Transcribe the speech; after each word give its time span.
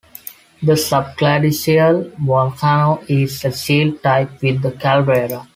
The 0.63 0.73
subglacial 0.73 2.17
volcano 2.17 3.03
is 3.07 3.45
a 3.45 3.51
shield 3.55 4.01
type 4.01 4.41
with 4.41 4.79
caldera. 4.81 5.47